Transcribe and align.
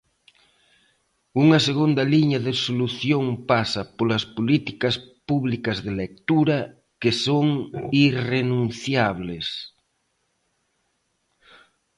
Unha 1.43 1.59
segunda 1.67 2.03
liña 2.13 2.39
de 2.47 2.53
solución 2.65 3.23
pasa 3.51 3.81
"polas 3.97 4.23
políticas 4.37 4.95
públicas 5.29 5.77
de 5.85 5.91
lectura, 6.01 6.57
que 7.01 7.11
son 7.25 7.45
irrenunciables". 8.07 9.47